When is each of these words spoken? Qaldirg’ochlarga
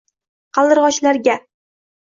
Qaldirg’ochlarga 0.59 1.39